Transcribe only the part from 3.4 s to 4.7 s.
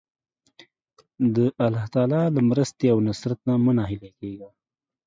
نه مه ناهیلی کېږه.